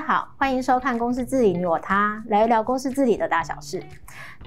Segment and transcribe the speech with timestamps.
[0.00, 3.82] 好，欢迎收看《公司治理你我他》，聊一聊公司治理的大小事。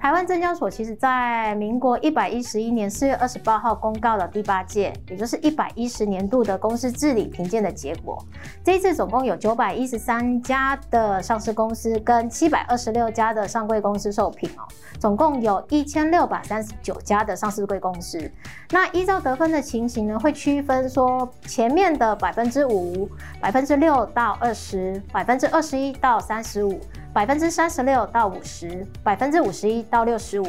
[0.04, 8.21] 台湾证交所其实在民国一百一十一年四月二十八号公告了第八届，也就是一百一十年度的公司治理评鉴的结果。
[8.66, 14.68] 这一次总共有九百一十三家的上市公司跟七百二十六家的上柜公司受评哦，
[15.00, 18.29] 总共有一千六百三十九家的上市柜公司。
[18.71, 25.24] 那依照得分的情形呢，会区分说前面的百分之五、百分之六到二十、百分。
[25.24, 26.79] 百分之二十一到三十五，
[27.14, 30.48] 百分之三十六到五十，百分之五十一到六十五，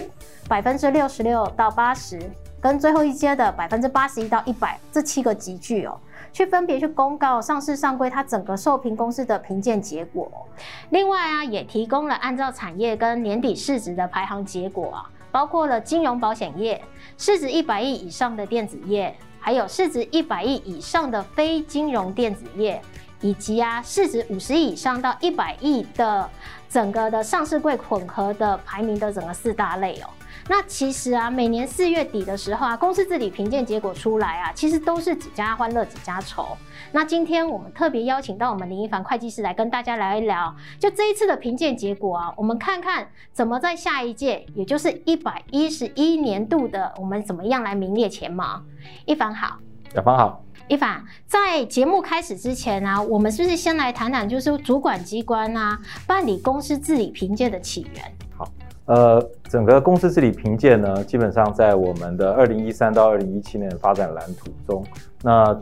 [0.49, 2.19] 百分之六十六到八十，
[2.59, 6.01] 跟最后一阶的百分之八十一到一百这七个级距哦，
[6.33, 10.49] 去分别去公告上市上柜它整个受评公司的评鉴结果。
[10.89, 16.83] 另外啊，也提供了按照产业跟年底市值的排行结果啊，包括了金融保险业
[17.19, 22.81] 市值一百亿以上的电子业，还有市值一百亿以上的非金融电子业。
[23.25, 26.29] 以及啊，市值五十亿以上到一百亿的
[26.69, 30.11] 整个的上市柜混合的排名的整个四大类哦。
[30.47, 36.49] 那其实啊，每年四月底的时候啊，公司治理评鉴结果出来啊，其实都是几家欢乐几家愁。
[36.93, 48.61] 那今天我们特别邀请到我们林一凡会计师来跟大家聊一聊，就这一次的评鉴结果啊，我们看看怎么在下一届，也就是一百一十一年度的，我们怎么样来名列前茅。
[49.07, 49.57] 一凡好，
[49.95, 50.44] 小芳好。
[50.67, 58.03] 一凡，在节目开始之前啊，我们是不是先来谈谈，就是主管机关啊办理公司治理评鉴的起源？
[58.35, 58.49] 好，
[58.87, 64.83] 呃，整个公司治理评鉴呢，基本上在我们的二零一三到二零一七年的发展蓝图中，
[65.23, 65.55] 那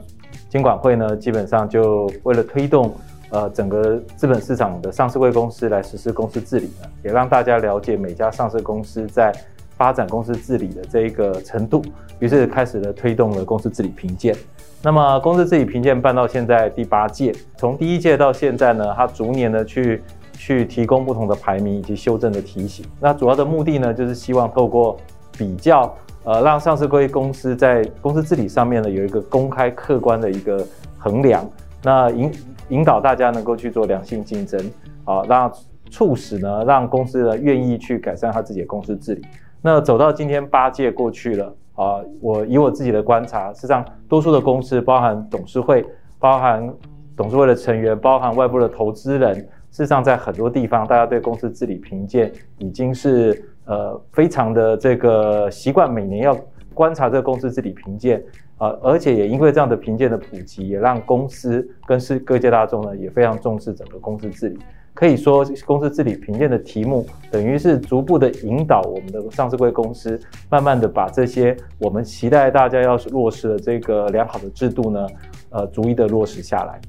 [0.48, 2.94] 金管会呢，基本上就为了推动
[3.30, 9.34] 呃整个资本市场的上市柜公司来实施公司治理呢，也让大家了解每家上市公司在
[9.76, 11.82] 发展公司治理的这一个程度，
[12.20, 14.36] 于是开始了推动了公司治理评鉴。
[14.84, 22.84] 那么公司治理评鉴办到现在第八届，从第一届到现在呢，它逐年的去去提供不同的排名以及修正的提醒。
[22.98, 24.96] 那主要的目的呢，就是希望透过
[25.38, 25.94] 比较，
[26.24, 30.66] 呃，让上市柜公司在公司治理上面呢有一个公开客观的一个
[30.98, 31.48] 衡量，
[31.84, 32.32] 那引
[32.70, 34.60] 引导大家能够去做良性竞争，
[35.04, 35.52] 啊，让
[35.92, 39.22] 促使呢让公司呢愿意去改善他自己的公司治理。
[39.60, 41.54] 那走到今天八届过去了。
[41.74, 45.84] 啊，我以我自己的观察，事实上多数的公司，包含董事会、
[46.18, 46.72] 包含
[47.16, 56.36] 董事会的成员、包含外部的投资人，事实上在很多地方，大家对公司治理评鉴已经是呃非常的这个习惯，每年要
[56.74, 58.22] 观察这个公司治理评鉴
[58.58, 64.58] 啊，而且也因为这样的评鉴的普及，也让公司跟是各界大众呢也非常重视整个公司治理。
[64.94, 70.20] 可以说，公司治理评鉴的题目，等于是逐步的引导我们的上市柜公司，
[70.50, 75.06] 慢慢的把这些我们期待大家要落实的这个良好的制度呢，
[75.50, 76.80] 呃，逐一的落实下来。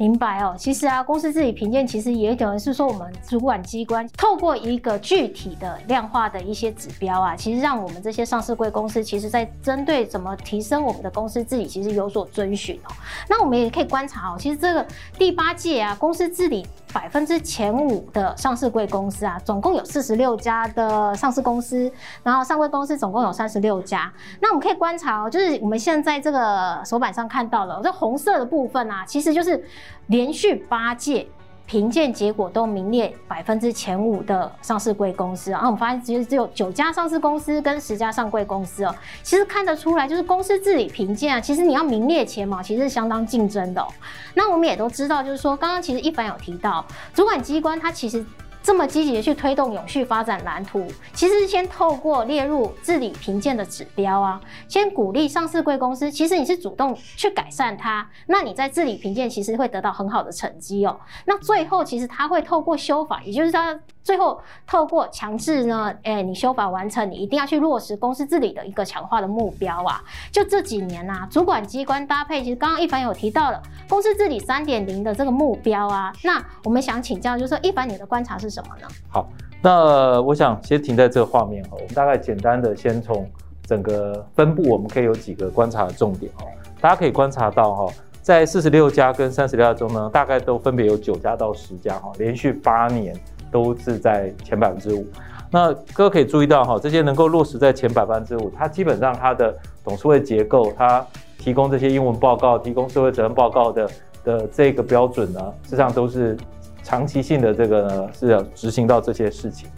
[0.00, 12.94] 明白哦，其实啊，公司治理评鉴其实也等于是说，我们主管机关透过一个具体的量化的一些指标啊，其实让我们这些上市柜公司，其实在针对怎么提升我们的公司治理，其实有所遵循哦。
[13.28, 14.86] 那我们也可以观察哦，其实这个
[15.18, 16.64] 第八届啊，公司治理
[16.98, 21.88] 百分之前五的上市贵公司啊，总共有四十六家的上市公司，
[22.24, 24.12] 然后上柜公司总共有三十六家。
[24.40, 29.64] 那我们可以观察哦，就是我们现在这个手板上看到了这红色的部分啊，其实就是。
[30.08, 31.28] 连续八届
[31.68, 43.86] 评鉴结果都名列百分之前五的上市贵公司，然后我们发现其实只有九家上市公司跟十家上柜公司哦，其实看得出来，就是公司治理评鉴啊，其实你要名列前茅，其实是相当竞争的。
[44.32, 48.24] 那我们也都知道，就是说刚刚其实一凡有提到，主管机关它其实。
[48.68, 61.00] 这么积极的去推动永续发展蓝图，其实先透过列入治理评鉴的指标啊，先鼓励上市贵公司，其实你是主动去改善它，那你在治理评鉴其实会得到很好的成绩哦。
[61.24, 70.02] 那最后其实它会透过修法，也就是它最后透过强制呢，哎，你修法完成，你一定要去落实公司治理的一个强化的目标啊。
[70.32, 78.70] 就这几年啊，主管机关搭配，其实刚刚一凡有提到了公司治理三点零的这个目标啊，那我们想请教，就是说一凡你的观察是什么？
[78.80, 78.94] 怎么呢？
[79.10, 79.28] 好，
[79.60, 83.28] 那我想先停在这个画面哈，我们大概简单的先从
[83.66, 86.48] 整个分布，我们可以有几个观察的重点哦。
[86.80, 93.14] 大家可以观察到哈，在四十六家跟三十六家中呢，大概都分别有九家到十家哈，连续八年
[93.50, 95.06] 都是在前百分之五。
[95.50, 99.54] 那各位可以注意到哈，这些能够落实在前百分之五，它基本上它的
[99.84, 101.04] 董事会结构，它
[101.38, 103.90] 提供这些英文报告、提供社会责任报告的
[104.24, 106.36] 的这个标准呢，实际上都是。
[106.84, 109.68] 长期性的这个呢是要执行到这些事情。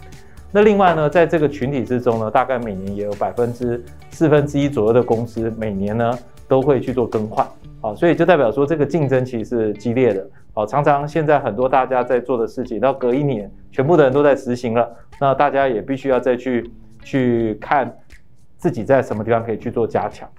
[0.49, 7.45] 那另外呢，在这个群体之中呢，大概每年也有百分之四分之一左右的公司每年呢都会去做更换。
[7.81, 10.25] 啊，所以就代表说这个竞争其实是激烈的。
[10.53, 14.89] 啊，常常现在很多大家在做的事情，到隔一年，全部的人都在实行了，
[15.19, 16.69] 那大家也必须要再去
[17.03, 17.91] 去看
[18.57, 20.29] 自己在什么地方可以去做加强。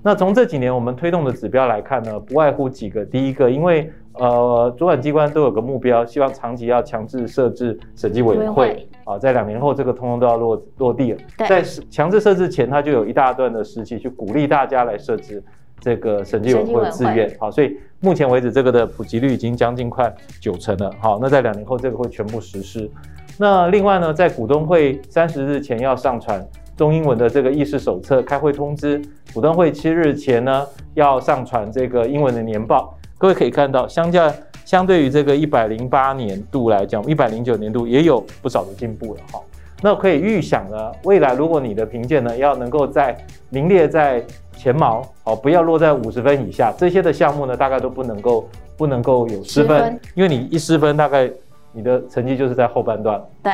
[0.00, 3.04] 那从这几年我们推动的指标来看呢，不外乎几个。
[3.04, 11.18] 第一个，因为呃主管机关都有个目标，希望长期要强制设置审计委员会啊，在两年后这个通通都要落落地了。
[11.48, 15.42] 在强制设置前，它就有一大段的时期去鼓励大家来设置
[15.80, 17.34] 这个审计委员会自愿。
[17.38, 20.90] 好，所以目前为止这个的普及率已经将近快九成了。
[21.00, 22.90] 好，那在两年后这个会全部实施。
[23.36, 26.46] 那另外呢，在股东会三十日前要上传。
[26.76, 29.02] 中英文的这个议事手册、开会通知，
[29.34, 30.64] 股东会七日前呢
[30.94, 32.96] 要上传这个英文的年报。
[33.18, 34.32] 各位可以看到，相较
[34.64, 39.40] 相对于这个一百零八年度来讲，一百零九年度也有不少的进步了哈。
[39.82, 43.16] 那可以预想呢，未来如果你的评鉴呢要能够在
[43.50, 44.24] 名列在
[44.58, 51.30] 前茅，哦，不要落在五十分以下，这些的项目呢大概都不能够不能够有失分，分因为你一失分，大概
[51.72, 53.22] 你的成绩就是在后半段。
[53.42, 53.52] 对。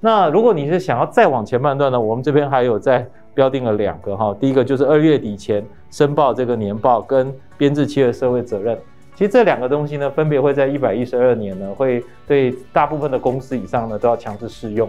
[0.00, 8.78] 那如果你是想要再往前半段呢，我们这边还有在标定了两个哈，第一个就是二月底前申报这个年报跟编制企业社会责任。
[9.14, 14.88] 其实这两个东西呢，分别会在一百一十二年呢，会对大部分的公司以上呢都要强制适用。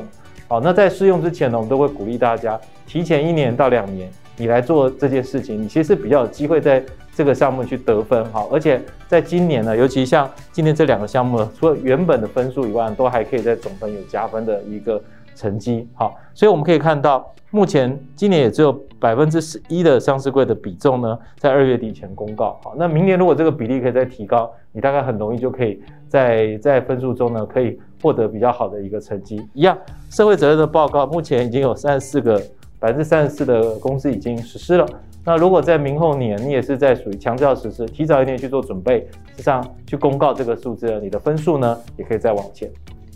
[0.50, 8.48] 好，那在适用之前呢，我们都会鼓励大家提前一年到两年，你来做这件事情，你其实比较有机会在这个项目去得分哈。
[8.51, 15.01] 而且在今年呢，尤其像今年这两个项目，除了原本的分数以外，都还可以在总分有加分的一个
[15.36, 15.89] 成绩。
[15.95, 22.60] 哈，所以我们可以看到，目前今年也只有百分之十一的上市柜的比重呢，在二月底前公告。
[22.63, 29.42] 好，那明年如果这个比例可以再提高，你大概很容易就可以在在分数中呢，可以获得比较好的一个成绩。
[29.54, 29.75] 一样，
[30.12, 32.39] 社会责任的报告目前已经有三十四个
[32.79, 34.85] 百分之三十四的公司已经实施了。
[35.25, 42.69] 那如果在明后年，你也是在属于强制要实施，提早一年去做准备，实际上去公告这个数字，你的分数呢，也可以再往前。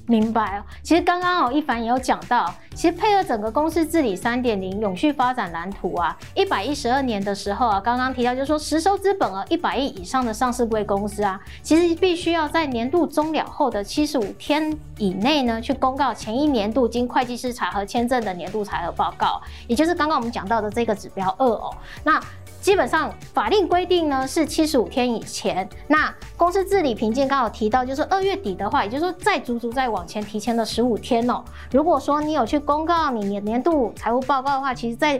[0.07, 21.73] 明白哦，其实刚刚哦，一凡也有讲到，其实配合整个公司治理三点零永续发展蓝图啊，一百一十二年的时候啊，刚刚提到就是说实收资本额一百亿以上的上市贵公司啊，其实必须要在年度终了后的七十五天以内呢，去公告前一年度经会计师查核签证的年度财核报告，也就是刚刚我们讲到的这个指标二哦，
[22.03, 22.21] 那。
[22.61, 31.43] 基本上法令规定呢是七十五天以前，那公司治理评鉴刚好提到，就是二月底的话，也就是说再足足再往前提前了十五天哦。
[31.71, 35.19] 如果说你有去公告你年年度财务报告的话，其实在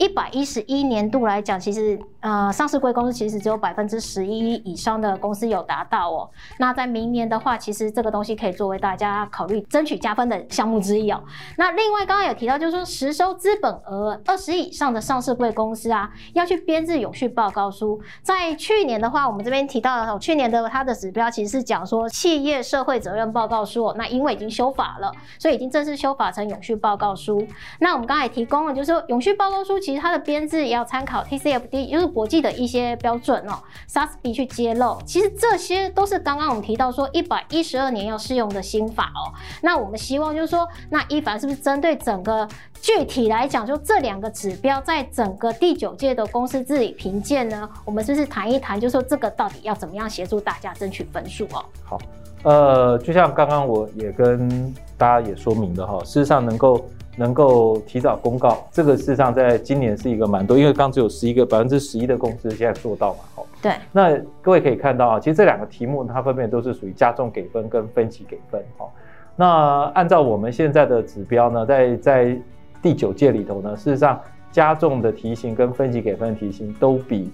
[0.00, 2.00] 一百一十一年度来讲，其实。
[2.20, 6.28] 呃，上市贵公司其实只有百分之十一以上的公司有达到哦。
[6.58, 11.22] 那在明年的话，其实这个东西可以作为大家考虑争取加分的项目之一哦。
[11.56, 17.98] 那另外刚刚有提到，就是说实收资本额二十以上的上市贵公司啊，要去编制永续报告书。
[18.20, 23.94] 在去年的话，我们这边提到了，去年的它的指标其实是讲说企业社会责任报告书哦。
[23.96, 27.42] 那因为已经修法了，所以已经正式修法成永续报告书。
[27.78, 33.58] 那我们刚才也提供了，就是说永续报告书其其实它的编制也要参考 TCFD，就是国际的一些标准哦
[33.88, 39.34] ，SASB 去揭露，其实这些都是刚刚我们提到说一百一十二年要适用的新法哦。
[39.62, 42.46] 那我们希望就是说，那一凡是不是针对整个
[42.80, 51.64] 具体来讲，就这两个指标，在整个第九届的公司治理评鉴呢，我们是不是谈一谈，就是说这个到底要怎么样协助大家争取分数哦？
[51.84, 51.98] 好，
[52.44, 56.80] 呃，就像刚刚我也跟大家也说明的哈，事实上能够。
[57.16, 63.46] 能够提早公告，这个事实上在今年是一个蛮多，因为刚只有十一个百分之十一的公司现在做到嘛，好。
[63.60, 63.72] 对。
[63.92, 68.92] 那各位可以看到啊，其实这两个题目它分别都是属于加重给分跟分级给分，好。
[69.36, 72.38] 那按照我们现在的指标呢，在在
[72.80, 74.18] 第九届里头呢，事实上
[74.52, 77.30] 加重的题型跟分级给分的题型都比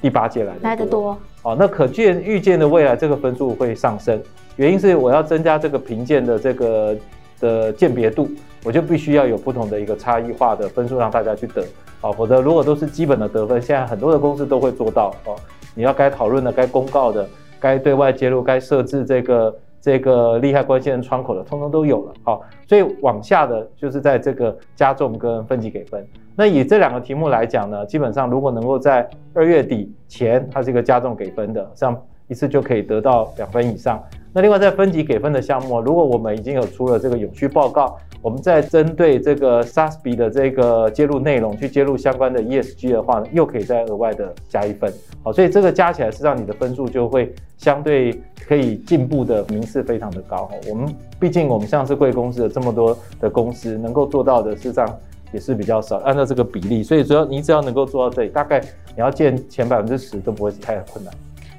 [0.00, 1.16] 第八届来的来得多。
[1.42, 4.20] 哦，那可见预见的未来这个分数会上升，
[4.56, 6.96] 原因是我要增加这个评鉴的这个。
[7.42, 8.30] 的鉴别度，
[8.64, 11.62] 我就必须要有不同的一个差异化的分数让大家去得，
[12.00, 15.36] 啊，否则如果都是基本的得分，现在很多的公司都会做到哦。
[15.74, 26.06] 你要该讨论的、该公告的、该对外揭露、该设置这个这个利害关系人窗口的，通通都有了，好，所以往下的就是在这个加重跟分级给分。
[26.36, 34.02] 那以这两个题目来讲呢，基本上如果能够在二月底前，它是一个加重给分的，这样一次就可以得到两分以上。
[34.34, 44.90] 那另外在分级给分的项目，如果我们已经有出了这个永续报告，我们再针对这个 SASB 的这个揭露内容去揭露相关的 ESG 的话呢，又可以再额外的加一分。
[45.22, 50.50] 好，所以这个加起来是让你的分数就会相对可以进步的名次非常的高。
[50.70, 50.86] 我们
[51.20, 54.88] 毕竟我们上市贵公司的这么多的公司能够做到的，事实上
[55.32, 61.12] 也是比较少，按照这个比例，所以只要你只要能够做到这里，大概你要见前百分之十都不会太困难。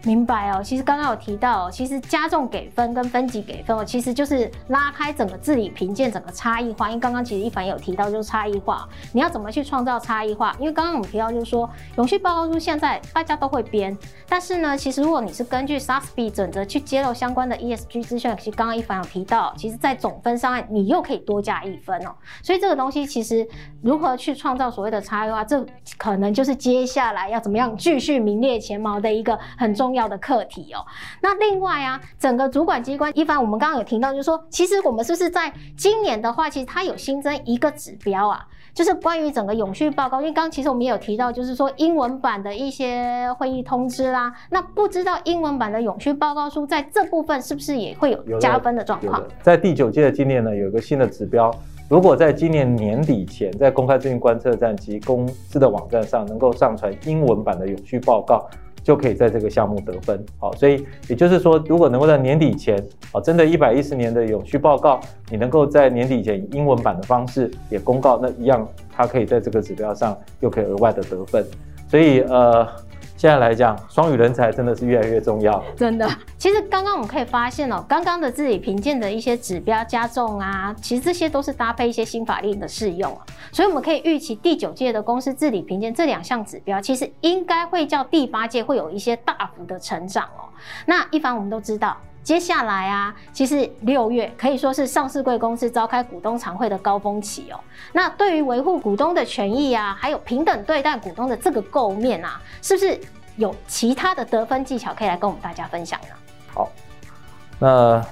[0.06, 6.90] 明白哦，其实刚刚有提到，其实加重给分跟分级给分哦，其实就是拉开整个治理评鉴整个差异化。
[6.90, 10.54] 因为刚刚其实一凡有提到，就是差异化，你要怎么去创造差异化？
[10.60, 22.14] 因为刚刚我们提到就是说，永续报告书现在大家都会编，但是呢，其实如果你是根据 SASB 准则去揭露相关的 ESG 资讯，其实刚刚一凡有提到，其实在总分上你又可以多加一分哦。
[22.42, 23.48] 所以这个东西其实
[23.84, 25.64] 如何去创造所谓的差异化，这
[25.98, 30.80] 可能就是接下来要怎么样继续名列前茅的一个很重要的课题哦。
[31.22, 40.22] 那另外啊，整个主管机关，一凡我们刚刚有提到，就是说，其实我们是不是在今年的话，其实它有新增一个指标啊，就是关于整个永续报告。
[40.22, 44.34] 因为刚刚其实我们也有提到，就是说英文版的一些会议通知啦。
[44.50, 49.22] 那不知道英文版的永续报告书在这部分是不是也会有加分的状况？
[49.42, 51.54] 在第九届的今年呢，有一个新的指标，
[51.94, 58.50] 如果在今年年底前，在公开资讯观测站及公司的网站上能够上传英文版的永续报告。
[58.82, 62.76] 就可以在这个项目得分，好，所以也就是说，如果能够在年底前，
[63.14, 71.46] 啊，针对一百一十年的永续报告，你能够在年底前以英文版的方式也公告，那一样，它可以在这个指标上又可以额外的得分，
[71.88, 72.68] 所以呃。
[73.24, 75.64] 现在来讲，双语人才真的是越来越重要。
[75.78, 76.06] 真的，
[76.38, 90.52] 其实刚刚我们可以发现哦，刚刚的治理评鉴的一些指标加重啊，其实这些都是搭配一些新法令的适用啊，所以我们可以预期第九届的公司治理评鉴这两项指标，其实应该会较第八届会有一些大幅的成长哦。
[90.86, 91.96] 那一凡我们都知道。
[92.24, 97.60] 接下来啊，其实六月可以说是上市贵公司召开股东常会的高峰期哦。
[97.92, 102.98] 那对于维护股东的权益啊，还有平等对待股东的这个构面啊，是不是
[103.36, 106.08] 有其他的得分技巧可以来跟我们大家分享呢？
[106.54, 106.70] 好，
[107.60, 108.06] 那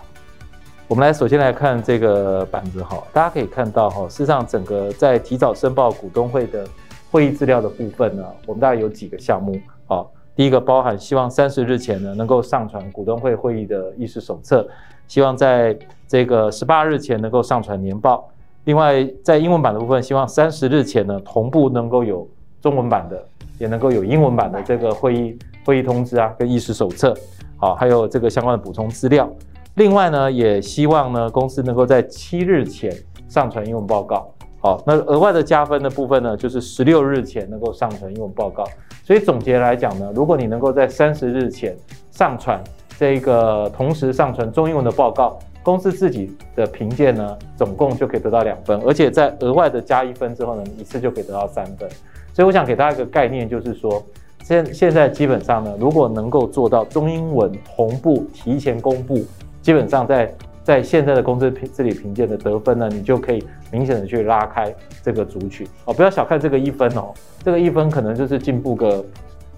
[0.87, 6.67] 我们来首先来看这个板子哈，大家可以看到哈，事实上整个在提早申报股东会的
[7.11, 10.05] 会议资料的部分呢，我们大概有几个项目啊。
[10.35, 14.67] 第一个包含希望三十日前呢能够上传股东会会议的议事手册，
[15.07, 18.27] 希望在这个十八日前能够上传年报。
[18.63, 22.27] 另外，在英文版的部分，希望三十日前呢同步能够有
[22.61, 23.23] 中文版的，
[23.61, 27.15] 也能够有英文版的这个会议会议通知啊跟议事手册，
[27.57, 29.29] 好，还有这个相关的补充资料。
[29.75, 32.91] 另外呢，也希望呢公司能够在七日前
[33.29, 34.33] 上传英文报告。
[34.59, 38.63] 好，那额外的加分的部分呢，就是十六日前能够上传英文报告。
[39.03, 41.77] 所以总结来讲呢，如果你能够在三十日前
[42.09, 42.59] 上传
[42.97, 51.87] 这个，同时上传中英文的报告，公司自己的评鉴呢，总共就可以得到两分，而且在额外的加一分之后呢，一次就可以得到三分。
[52.33, 54.01] 所以我想给大家一个概念，就是说，
[54.43, 59.25] 现现在基本上呢，如果能够做到中英文同步提前公布，
[59.61, 60.33] 基本上在
[60.63, 64.73] 在现在的公司治理评鉴的得分呢，你就可以明显的去拉开
[65.03, 69.03] 这个族群哦，不要小看这个一分哦，这个一分可能就是进步个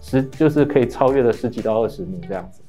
[0.02, 2.63] 十，就是可以超越了十几到二十名这样子。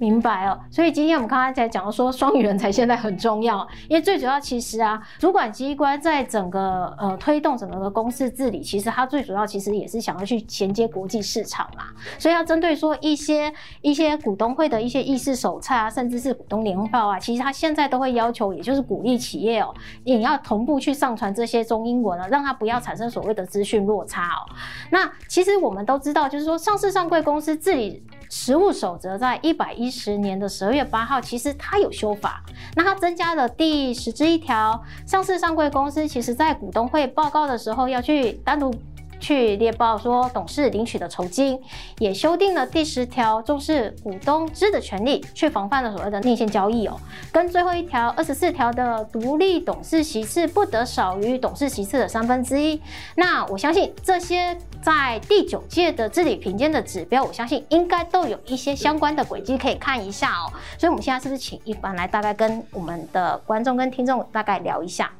[0.00, 11.84] 明白哦，所以今天我们刚才才讲到说，双语人才现在很重要，因为最主要其实啊，主管机关在整个呃推动整个的公司治理，其实它最主要其实也是想要去衔接国际市场嘛，
[12.18, 13.52] 所以要针对说一些
[13.82, 24.48] 一些股东会的一些议事手册啊，甚至是股东年报啊，其实它现在都会要求，也就是鼓励企业哦，也要同步去上传这些中英文啊，让它不要产生所谓的资讯落差哦。
[24.90, 28.02] 那其实我们都知道，就是说上市上柜公司治理。
[28.30, 32.42] 实物守则在一百一十年的十二月八号，其实它有修法，
[32.76, 38.72] 那它增加了第十之一条，上市上柜公司其实在股东会报告的时候要去单独。
[39.20, 41.60] 去猎豹说董事领取的酬金，
[41.98, 46.98] 也修订了第十条，重视股东知的权利，去防范了所谓的内线交易哦。
[47.30, 52.80] 跟最后一条二十四条的独立董事席次不得少于董事席次的三分之一。
[53.14, 60.50] 那我相信这些在第九届的治理评鉴的指标，我相信应该都有一些相关的轨迹可以看一下哦。
[60.78, 65.10] 所以我们现在是不是请一凡来大概跟我们的观众跟听众大概聊一下？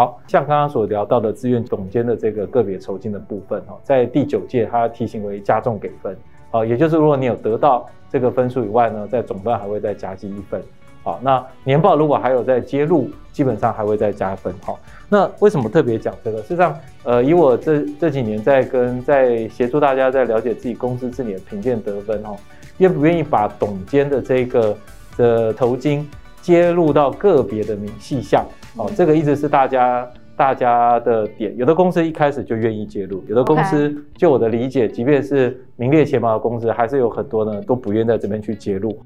[0.00, 6.16] 好像刚刚所聊到的自愿董监的这个个别酬金的部分哈，在第九届它提醒为加重给分，
[6.50, 10.58] 啊，也就是如果你有得到这个分数以外呢，在总分还会再加计一分，
[11.02, 14.74] 好，那年报如果还有在揭露，基本上还会再加分，哈，
[15.06, 16.40] 那为什么特别讲这个？
[16.40, 22.34] 事实上，呃，以我这这几年在跟在协助大家在了解自己公司治理的评鉴得分哈，
[22.78, 24.74] 愿不愿意把董监的这个
[25.18, 26.08] 的酬金
[26.40, 28.44] 揭露到个别的明细项？
[28.76, 31.56] 哦，这个一直是大家大家的点。
[31.56, 38.98] 有的公司一开始就愿意介入，有的公司，就我的理解，即便是名列前茅的公司，还是有很多呢都不愿在这边去介入。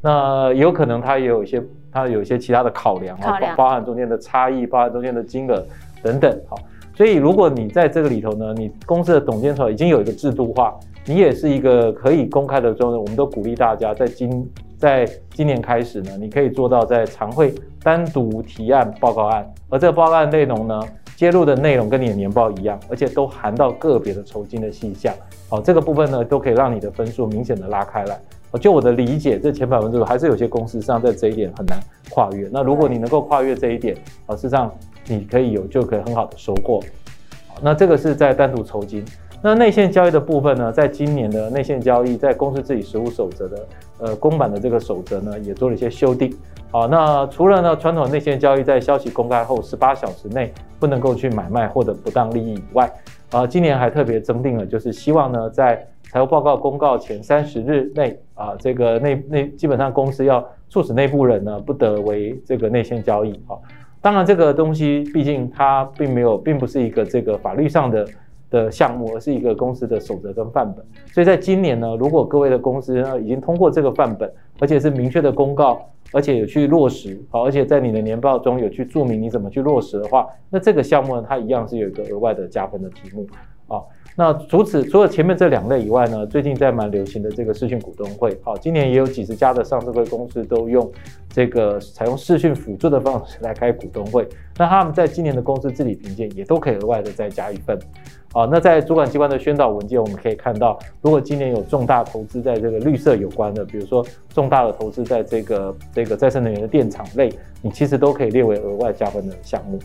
[0.00, 5.64] 那有可能他也有一些，他有一些其他的考量啊，包含中间的差异，包含中间的金额
[6.02, 6.38] 等等。
[6.46, 6.58] 好，
[6.94, 14.46] 所以如果你在这个里头呢，你公司的董监会已经有一个制度化，你也是一个可以公开的中人，我们都鼓励大家在今
[14.78, 20.82] 在今年开始呢，你可以做到在常会单独提案报告案，而这个报告案内容呢，
[21.16, 25.14] 揭露的内容跟你的年报一样，而且都含到个别的酬金的细项，
[25.48, 28.20] 好，这个部分呢，都可以让你的分数明显的拉开来。
[28.60, 31.76] 就我的理解，这前百分之五还是有些公司实际上在这一点很难
[32.08, 32.48] 跨越。
[32.52, 34.72] 那如果你能够跨越这一点，啊，事实上
[35.08, 36.80] 你可以有就可以很好的收获。
[37.60, 39.04] 那这个是在单独酬金。
[39.46, 43.66] 那内线交易的部分呢，在今年的内线交易，在公司自己实务守则的
[43.98, 46.34] 呃公版的这个守则呢，也做了一些修订。
[46.70, 52.90] 好，那除了呢传统内线交易在消息公开后十八小时内不能够去买卖获得不当利益以外，
[53.32, 63.38] 啊，今年还特别增订了，就是希望呢在财务报告公告前三十日内啊，这个内内基本上公司要促使内部人呢不得为这个内线交易。
[63.46, 63.60] 好，
[64.00, 68.08] 当然这个东西毕竟它并没有，并不是一个这个法律上的
[68.54, 70.84] 的项目，而是一个公司的守则跟范本。
[71.12, 83.26] 所以在今年呢，如果各位的公司呢已经通过这个范本，而且是明确的公告，而且有去落实，好，而且在你的年报中有去注明你怎么去落实的话，那这个项目呢，它一样是有一个额外的加分的题目
[83.66, 83.82] 啊。
[84.16, 90.88] 那除此除了前面这两类以外呢，最近在蛮流行的这个视讯股东会，好，今年也有几十家的上市会公司都用
[91.28, 97.76] 这个采用视讯辅助的方式来开股东会，那他们在今年的公司治理评鉴也都可以额外的再加一份，
[98.34, 109.78] 啊，那在主管机关的宣导文件，我们可以看到，如果今年有重大投资在这个绿色有关的，比如说重大的投资在这个这个再生能源的电厂类，你其实都可以列为额外加分的项目。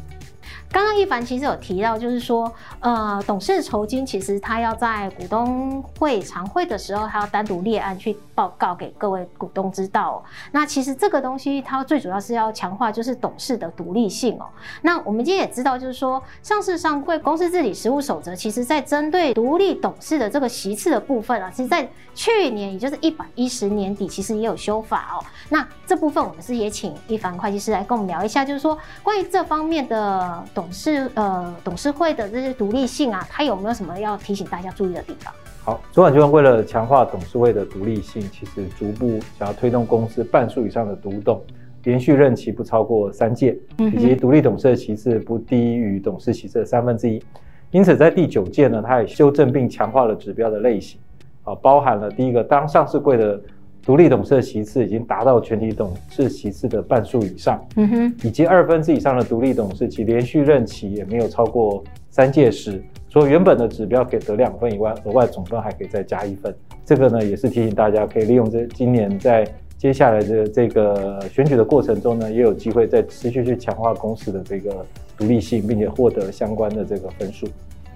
[0.71, 10.23] 刚刚一凡其实有提到，就是说，呃，董事酬金其实他要在股东会常会的时候，他要单独列案去报告给各位股东知道。
[10.51, 14.45] 那其实这个东西它最主要是要强化就是董事的独立性哦。
[14.83, 25.25] 那我们今天也知道，就是说上市上柜公司治理实务守则，其实在针对独立董事的这个席次的部分啊，其实在去年也就是一百一十年底，其实也有修法哦。
[25.49, 30.45] 那这部分我们是也请一凡会计师来跟我们聊一下，就是说关于这方面的。
[30.59, 35.33] 董事呃，董事会的这些独立性啊，它有没有什么要提醒大家注意的地方？
[35.63, 41.41] 好，主管机关为了强化董事会的独立性，其实逐步想要推动公司半数以上的独董
[41.83, 47.23] 连续任期不超过三届，以及独立董事的席次不低于董事席次的三分之一。
[47.71, 50.99] 因此，在第九届呢，它也修正并强化了指标的类型，
[51.45, 53.39] 啊，包含了第一个，当上市柜的。
[53.83, 66.53] 独立董事的席次已经达到全体董事席次的半数以上，嗯哼，以及二分之以上的独立董事其连续任期也没有超过三届时，除了原本的指标可以得两分以外，额外总分还可以再加一分。
[66.85, 74.85] 这个呢，也是提醒大家可以利用这今年在接下来的这个选举的过程中呢，也有机会再持续去强化公司的这个
[75.17, 77.47] 独立性，并且获得相关的这个分数。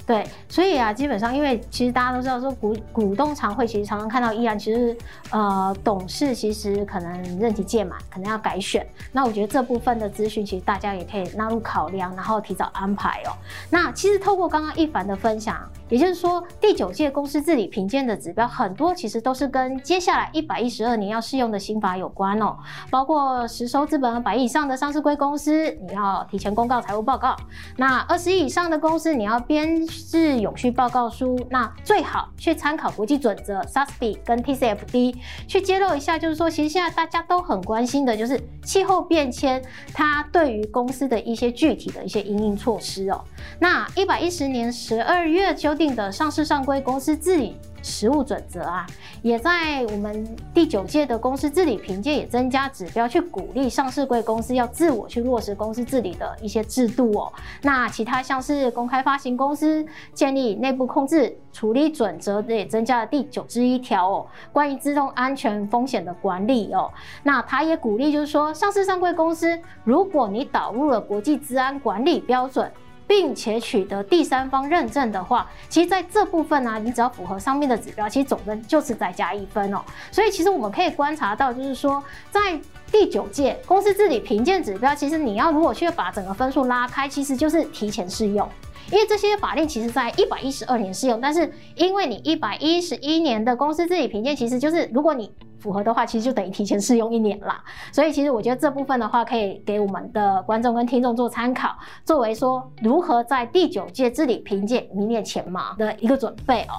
[0.05, 4.97] 对，所以啊，基本上，因为其实大家都知道，说股股东常会，其实常常看到议案，其实
[5.31, 8.85] 呃，董事其实可能任期届满，可能要改选。
[9.13, 13.31] 那我觉得这部分的资讯，其实大家也可以纳入考量，然后提早安排哦。
[13.69, 22.57] 那其实透过刚刚一凡的分享，也就是说，第九届公司治理评鉴的指标，很多其实都是跟接下来一百一十二年要适用的新法有关哦，
[22.89, 27.33] 包括实收资本百亿以上的上市柜公司，你要提前公告财务报告；
[27.77, 29.87] 那二十亿以上的公司，你要编。
[29.93, 35.15] 是永续报告书，那最好去参考国际准则 SASB 跟 TCFD
[35.47, 43.23] 去揭露一下，就是说，其实现在大家都很关心的，就是气候变迁，它对于公司的一些具体的一些应应措施哦。
[43.59, 48.87] 那一百一十年十二月修订的上市上规公司治理实务准则啊，
[49.21, 57.31] 也在我们第九届的公司治理评鉴也增加指标，去鼓励上市贵公司要自我去落实公司治理的一些制度哦。
[57.61, 66.89] 那其他像是公开发行公司建立内部控制处理准则，也增加了第九之一条哦，关于自动安全风险的管理哦。
[67.21, 72.71] 那他也鼓励就是说，上市上柜公司，如果你导入了国际治安管理标准。
[73.15, 79.79] 并且取得第三方认证的话，其实在这部分呢、你只要符合上面的指标，其实总分就是再加一分哦。
[80.11, 82.59] 所以其实我们可以观察到，就是说在
[82.91, 88.49] 第九届公司治理评鉴指标，其实你要如果去把整个分数拉开，其实就是提前适用，
[88.91, 95.31] 因为这些法令其实在一百一十二年适用，但是因为你一百一十一年的公司治理评鉴，其实就是如果你。
[95.63, 97.63] 符合的话，其实就等于提前试用一年啦。
[97.93, 101.73] 所以其实我觉得这部分的话，可以给我们的观众跟听众做参考，
[102.03, 106.75] 作为说如何在第九届治理评鉴名列前茅的一个准备哦。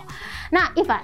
[0.50, 1.02] 那一凡，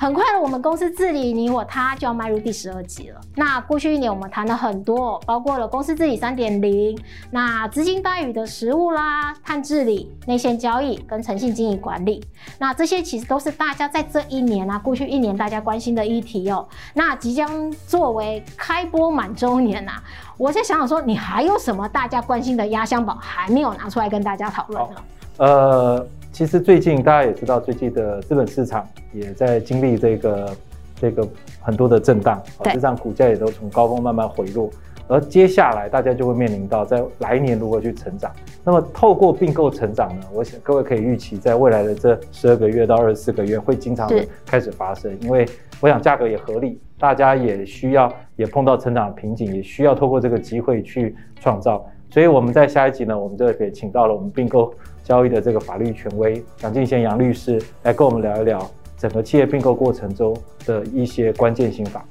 [0.00, 3.20] 很快的，我们公司治理你我他就要迈入第十二集了。
[3.36, 6.98] 那过去一年我们谈了很多，包括了公司治理三点零，
[7.30, 12.22] 那资金待遇的实务啦，碳治理、内线交易跟诚信经营管理。
[12.58, 16.68] 那这些其实都是大家在这一年啊，过去一年大家关心的议题哦。
[16.94, 20.02] 那即将作为开播满周年啊，
[20.36, 24.96] 我在想想说，你还有什么大家关心的压箱宝还没有拿出来跟大家讨论呢？
[25.38, 26.06] 呃。
[26.32, 30.56] 其实最近大家也知道，最近的资本市场也在经历这个
[30.98, 31.28] 这个
[31.60, 34.70] 很多的震荡，实际上股价也都从高峰慢慢回落。
[35.08, 38.32] 而接下来大家就会面临到在来年如何去成长。
[38.64, 45.46] 那么透过并购成长呢，我想各位可以预期，在未来的这十二个月到二十四个月会经常的开始发生，因为
[45.82, 51.84] 我想价格也合理，大家也需要也碰到成长瓶颈，也需要透过这个机会去创造。
[52.08, 58.64] 所以我们在下一集呢，我们就可以请到了我们并购交易的这个法律权威杨敬贤杨律师来跟我们聊一聊
[58.96, 62.04] 整个企业并购过程中的一些关键心法。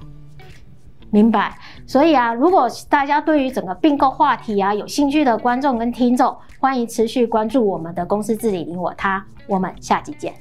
[1.10, 1.58] 明白。
[1.88, 9.26] 所以啊，如果大家对于整个并购话题啊有兴趣的观众跟听众，欢迎持续关注我们的公司治理你我他。
[9.48, 10.34] 我们下集见。